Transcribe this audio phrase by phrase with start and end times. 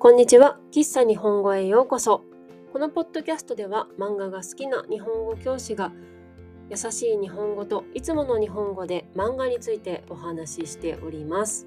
[0.00, 0.60] こんにちは。
[0.70, 2.22] 喫茶日本語へようこそ。
[2.72, 5.90] このポッドキャストでは漫画が好きな日本語教師が
[6.70, 11.66] 優しい日本語といつもの日本語で漫画についてお話ししております。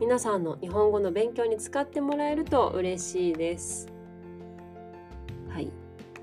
[0.00, 3.86] 皆さんの日本語の勉強に使ってもらえると嬉しいです。
[5.50, 5.70] はい。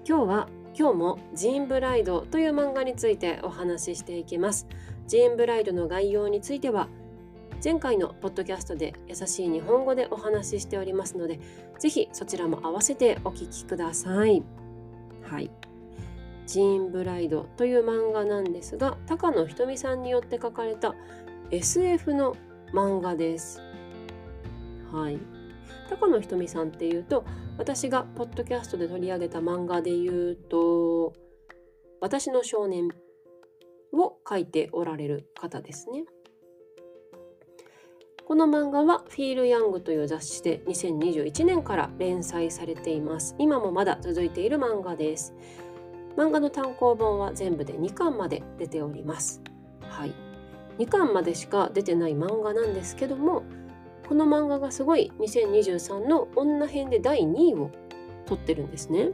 [0.07, 4.65] 今日は今日もジーンブライドという漫画についてお話ししていきます。
[5.05, 6.87] ジーンブライドの概要については
[7.63, 11.39] 前回のポッドキャストで優しい日本語でお話ししておりますので、
[11.77, 14.41] ぜひそちらも合わせてお聞きください。
[15.21, 15.51] はい。
[16.47, 20.95] ジーンブライドという漫画なんですが、高野ひとみさんによって書かれた
[21.51, 22.35] SF の
[22.73, 23.61] 漫画です。
[24.91, 25.19] はい。
[25.87, 27.23] 高野ひとみさんっていうと、
[27.59, 31.13] 私がポッドキャストで取り上げた漫画で言うと、
[31.99, 32.89] 私の少年
[33.93, 36.05] を書いておられる方ですね。
[38.31, 43.35] この漫画はフィール・ヤングという雑誌で2021年から連載されています。
[43.37, 45.33] 今もまだ続いている漫画です。
[46.15, 49.41] 漫画の単行本は全部で2巻まで出ております。
[49.81, 50.13] はい。
[50.79, 53.43] 2巻までしか出てない漫画なんですけども、
[54.07, 57.69] この漫画がすごい2023の女編で第2位を
[58.25, 59.09] 取ってるんですね。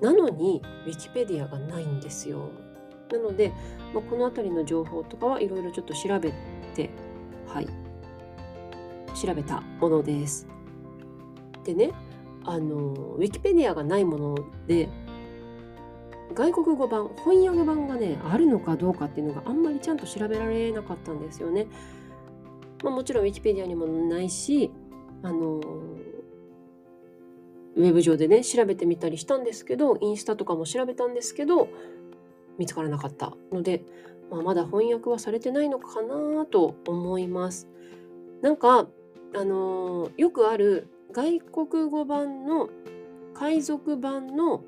[0.00, 2.50] なのに、ウィキペディアがないんですよ。
[3.12, 3.52] なので、
[3.94, 6.32] まあ、この辺りの情報とかはいろいろちょっと調べ
[6.74, 6.90] て
[7.48, 7.68] はい
[9.14, 10.46] 調べたものです。
[11.64, 11.92] でね
[12.44, 12.76] あの
[13.16, 14.88] ウィキペディアがないもので
[16.34, 21.66] 外国語版翻訳版がねあるのかどうかっていうのがあんまりちゃんと調べられなかったんですよね。
[22.84, 24.70] まあ、もちろんウィキペディアにもないし
[25.22, 25.60] あの
[27.74, 31.68] ウェブ上でね調べてみたりしたんですけどインスタとかも調べたんですけど
[32.58, 33.84] 見つからなかったので
[34.30, 37.68] まあ、まだ翻訳はされてないのかなと思います。
[38.42, 38.88] なんか、
[39.34, 42.68] あのー、よくある外国語版の
[43.34, 44.64] 海賊版の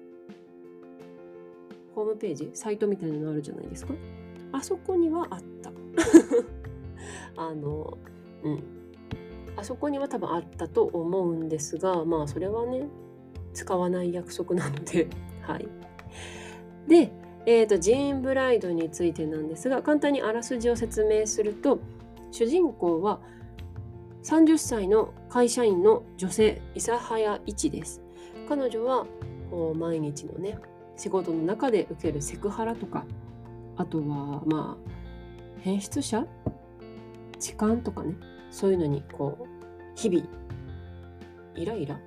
[1.94, 3.94] ホームページ、サイトみたいなのあるじゃないですか。
[4.52, 5.72] あそこにはあった。
[7.36, 7.98] あの、
[8.44, 8.62] うん。
[9.56, 12.88] あそこには多分あったと思うんですが、まあそれはね、
[13.52, 15.08] 使わない約束なので、
[15.42, 15.68] はい。
[16.86, 17.12] で、
[17.50, 21.80] えーと、ジーン・ブライドについてなんですが簡単にあらすじを説明すると
[22.30, 23.20] 主人公は
[24.22, 28.02] 30歳の会社員の女性諫早一です。
[28.50, 29.06] 彼女は
[29.74, 30.58] 毎日のね
[30.94, 33.06] 仕事の中で受けるセクハラとか
[33.78, 34.90] あとはまあ
[35.62, 36.26] 変質者？
[37.38, 38.14] 痴漢とかね？
[38.50, 39.46] そういうのにこう
[39.94, 40.22] 日々
[41.54, 41.98] イライラ？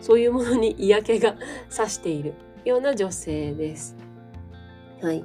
[0.00, 1.34] そういうものに嫌気が
[1.68, 2.34] さしている
[2.64, 3.96] ような女性です。
[5.02, 5.24] はい。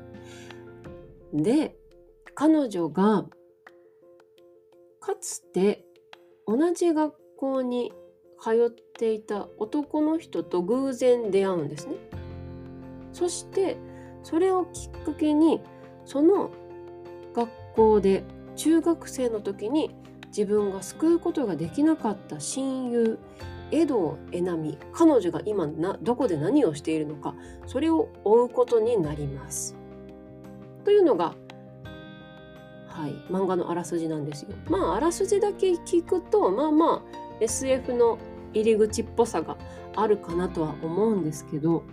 [1.33, 1.75] で、
[2.33, 3.25] 彼女が
[4.99, 5.85] かつて
[6.45, 7.93] 同じ学校に
[8.39, 11.95] 通っていた男の人と偶然出会うんですね。
[13.13, 13.77] そして
[14.23, 15.61] それをきっかけに
[16.05, 16.51] その
[17.33, 18.23] 学校で
[18.55, 19.95] 中学生の時に
[20.27, 23.19] 自分が救うことができなかった親友
[23.71, 27.35] 江戸江波彼女が今などこで何をしているのか
[27.65, 29.75] それを追うことになります。
[30.85, 31.35] というのが
[32.87, 34.49] はい漫画のあらすじなんですよ。
[34.69, 38.17] まああらすじだけ聞くとまあまあ SF の
[38.53, 39.57] 入り口っぽさが
[39.95, 41.83] あるかなとは思うんですけど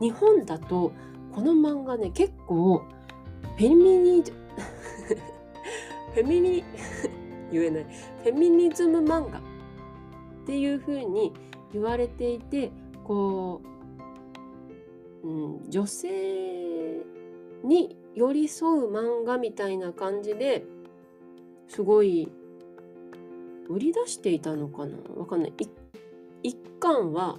[0.00, 0.92] 日本だと
[1.32, 4.22] この漫画ね結構フェミニ
[6.14, 6.64] フェミニ
[7.52, 7.86] 言えない
[8.22, 9.40] フェミニズム漫画
[10.48, 11.34] っていう風に
[11.74, 12.72] 言われていて
[13.04, 13.60] こ
[15.22, 17.04] う、うん、女性
[17.62, 20.64] に寄り添う漫画みたいな感じで
[21.66, 22.32] すごい
[23.68, 24.96] 売り出していたのかな？
[25.18, 25.52] わかんない
[26.42, 27.38] 一巻は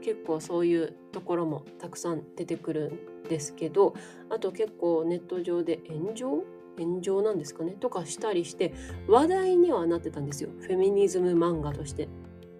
[0.00, 2.92] 結構そういうところもたくさん出てくる
[3.24, 3.92] んですけど
[4.30, 6.44] あと結構ネット上で炎上
[6.78, 7.72] 炎上なんですかね？
[7.72, 8.74] とかしたりして
[9.08, 10.50] 話題にはなってたんですよ。
[10.60, 12.08] フェミニズム漫画として。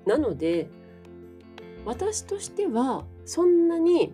[0.07, 0.69] なので
[1.85, 4.13] 私としてはそんなに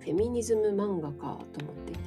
[0.00, 2.00] フェミニズム漫画かと思っていて。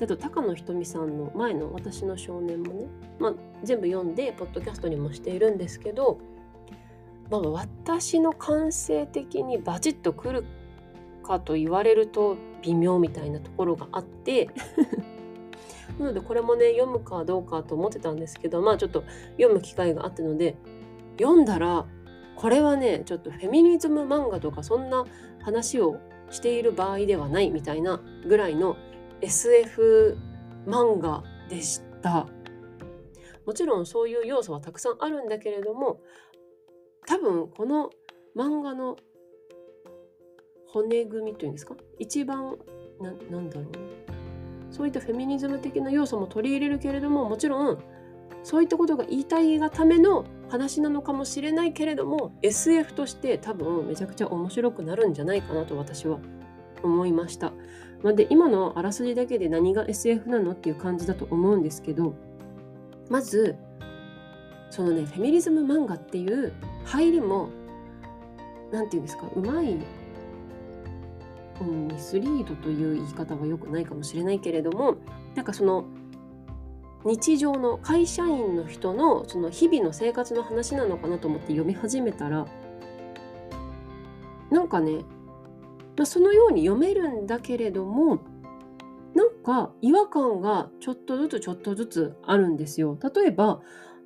[0.00, 2.88] あと高野ひとみさんの前の「私の少年」もね、
[3.20, 6.18] まあ、全部読んでポッドキャストにもしているんですけど、
[7.30, 10.44] まあ、私の感性的にバチッとくる
[11.22, 14.50] かと言われると微妙みたいなところがあって
[16.02, 19.04] なのでこれもね読むかどうかと思ってたんですけどまあちょっと
[19.36, 20.56] 読む機会があったので
[21.18, 21.86] 読んだら
[22.36, 25.04] これはねちょっとフェミニズム漫画とかそんな
[25.42, 25.98] 話を
[26.30, 28.76] している場合ではないみたいなぐらいの
[29.20, 30.16] SF
[30.66, 32.26] 漫画でした。
[33.44, 36.00] もちろんそういう要素はたくさんあるんだけれども
[37.06, 37.90] 多分この
[38.36, 38.96] 漫画の
[40.68, 41.74] 骨組みというんですか？
[41.98, 42.56] 一番
[43.00, 43.78] ななんだろうな
[44.72, 47.78] そういったフェミニズム的な要素も取り入れるけれどももちろん
[48.42, 56.18] そういったことが言いたいがための話なのかもしれないけれども SF として多分めちゃくちゃ面白くなるんじゃないかなと私は
[56.82, 57.52] 思いました。
[58.02, 62.14] まで今のあらすじだけで何が SF なのっていう感じだと思うんですけど
[63.08, 63.56] まず
[64.70, 66.52] そのねフェミニズム漫画っていう
[66.84, 67.50] 入りも
[68.72, 69.76] 何て言うんですかうまい、
[71.60, 74.96] うん、ミスリードという言い方は良くないかもしれないけれども
[75.34, 75.84] なんかその
[77.04, 82.46] 日常の会社員の人のその日々の生活の話なのかなと思って読み始めたら
[84.50, 84.98] なんかね、
[85.96, 88.20] まあ、そのように読めるんだけれども
[89.14, 92.98] なんか違和感がちょっとずつちょっとずつあるんですよ。
[93.14, 93.60] 例えば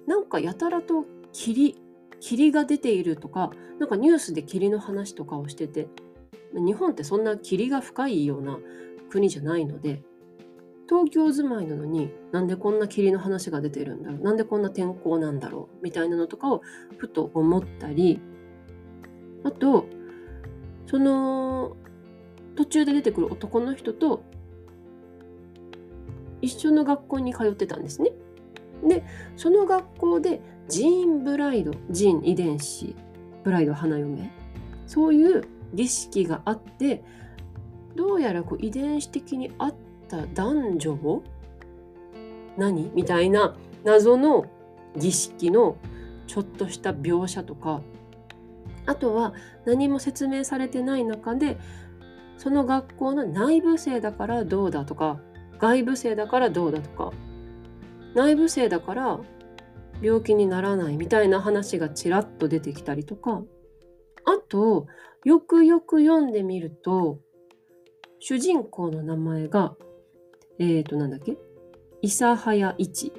[0.06, 1.76] なんかやたらと霧
[2.18, 5.88] 霧が出ているとかなんかニュースで霧の話とかをしてて
[6.54, 8.58] 日本ってそんな霧が深いような
[9.10, 10.02] 国じゃないので
[10.88, 16.62] 東京住まいなのになんでこんな霧の話が出てるんだろうなんでこんな天候なんだろうみたいなのとかを
[16.96, 18.20] ふと思ったり
[19.44, 19.86] あと
[20.86, 21.76] その
[22.54, 24.22] 途中で出てくる男の人と
[26.40, 28.12] 一緒の学校に通ってたんですね。
[28.86, 29.02] で
[29.36, 32.94] その学校でジーンブライドジーン遺伝子
[33.42, 34.30] ブライド花嫁
[34.86, 35.42] そういう
[35.74, 37.02] 儀式があって
[37.94, 39.74] どうやらこう遺伝子的に合っ
[40.08, 41.22] た男女を
[42.56, 42.90] 何？
[42.94, 44.46] みたいな謎の
[44.96, 45.76] 儀式の
[46.26, 47.80] ちょっとした描写とか
[48.86, 49.34] あとは
[49.64, 51.58] 何も説明されてない中で
[52.38, 55.20] その学校の内部生だからどうだとか
[55.58, 57.12] 外部生だからどうだとか
[58.14, 59.18] 内部生だから
[60.02, 63.42] 病気にならないみたいな話がちらっと出てきたりとか
[64.56, 64.86] と
[65.24, 67.18] よくよく読んでみると
[68.20, 69.74] 主人公の名前が
[70.58, 71.36] えっ、ー、となんだっけ？
[72.02, 73.12] 諫早一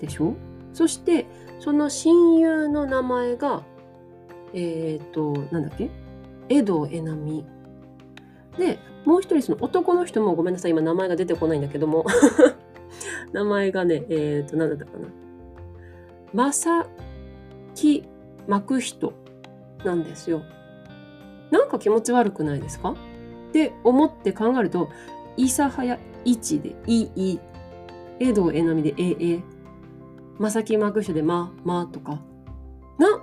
[0.00, 0.34] でしょ？
[0.74, 1.26] そして
[1.60, 3.62] その親友の名前が
[4.52, 5.88] えっ、ー、となんだっけ？
[6.50, 7.44] 江戸江波
[8.58, 12.04] でもう一人その男の人もごめんなさい今名前が出てこないんだけども
[13.32, 15.08] 名前がね、えっ、ー、と、なんだったかな？
[16.34, 16.86] まさ
[17.74, 18.04] き
[18.46, 19.14] まく人
[19.84, 20.42] なんですよ。
[21.50, 22.92] なんか気持ち悪くないですか？
[22.92, 24.90] って思って考えると、
[25.36, 27.40] いさはやいちでいい、
[28.20, 29.40] えどえなみでええ、
[30.38, 32.20] まさきまく人でま、まとか。
[32.98, 33.20] な、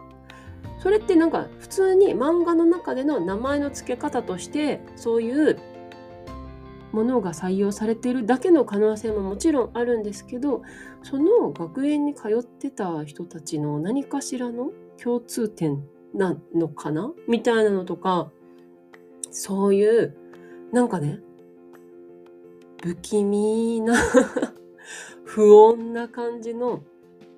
[0.80, 5.58] それってなんか普通に漫画の中での名前の付け方としてそういう
[6.92, 10.64] ものが採用されているだけの可能性ももちろんあるんですけど
[11.04, 14.72] その学園に通ってた人たちの何かしらの
[15.02, 15.84] 共通点
[16.14, 17.14] なのかな？
[17.28, 18.32] みたいなのとか
[19.32, 20.16] そういう
[20.72, 21.20] なんかね
[22.84, 23.96] 不気味な
[25.26, 26.84] 不穏な感じの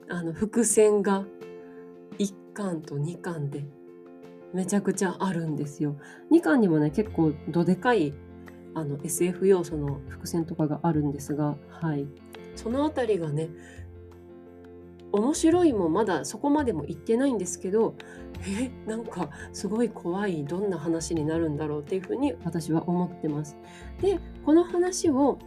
[0.10, 1.26] あの伏線が
[2.18, 3.66] 1巻と2巻で
[4.54, 5.96] めちゃくちゃあるんですよ。
[6.32, 8.14] 2巻にもね結構どでかい
[8.74, 12.08] あの SF 要素の伏線とかがあるんですが、はい、
[12.56, 13.50] その辺りがね
[15.12, 17.96] 面白いもまだそこまでも言ってないんですけど
[18.48, 23.58] えなんかすごい怖いどんな話になるんだろうっていうふうに私は思ってます。
[24.02, 25.40] でこの話を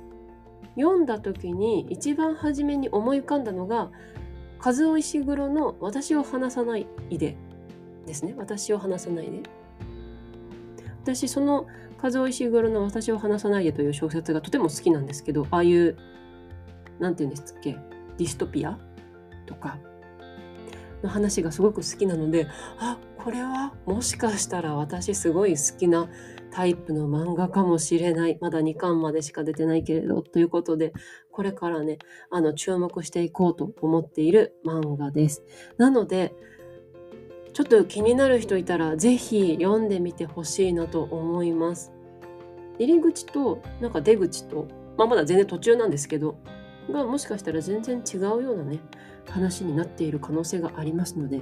[0.76, 3.90] 読んだ時に一番初めに思い浮かんだのが
[4.64, 7.36] 和尾石黒の「私を話さないで」
[8.06, 9.42] ですね私を話さないで。
[11.02, 11.66] 私その
[12.02, 15.96] 和尾石黒の私を話さないでという小説がとても好きなんですけど、ああいう、
[16.98, 17.72] なんて言うんですっけ、
[18.18, 18.78] ディストピア
[19.52, 19.78] とか
[21.02, 22.46] の話がすごく好きなので、
[22.78, 26.08] あ、これはもしかしたら私すごい好きな
[26.52, 28.38] タイプの漫画かもしれない。
[28.40, 30.92] まだ2巻までしか出てないけれど、ということで、
[31.30, 31.98] これからね、
[32.30, 35.42] あの、注目していこうと思っている漫画です。
[35.76, 36.34] なので、
[37.52, 41.92] ちょっと気になる人いたらぜひ読んでみてほしいなと思います。
[42.78, 46.38] 入り口となんか出口と、まあ、まだ全然途中なんですけど
[46.92, 48.80] がもしかしたら全然違うようなね
[49.30, 51.40] 話になっている可能性がありますので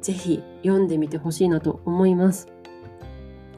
[0.00, 2.48] ぜひ読んでみてほしいなと思います。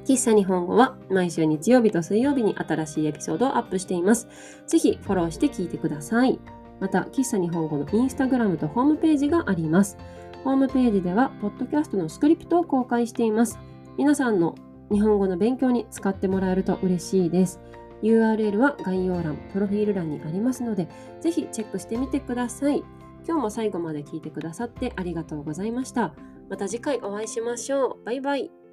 [0.05, 4.29] 喫茶日本語は毎週日曜日と水曜日に新しいエピソードをアップしています。
[4.67, 6.39] ぜひフォローして聞いてください。
[6.79, 9.97] また、喫茶日本語のインスタグラムとホームページがあります。
[10.45, 13.59] ホームページでは、ポッドキャストのスクリプトを公開しています。
[13.97, 14.55] 皆さんの
[14.93, 17.61] 日本語の勉強に使ってもらえると嬉しいです。
[18.05, 20.89] URL は概要欄、プロフィール欄にありますので、
[21.21, 22.85] ぜひチェックしてみてください。
[23.27, 26.15] 今日も最後まで聞いてくださってありがとうございました。
[26.51, 28.05] また次回お会いしましょう。
[28.05, 28.64] バイバイ。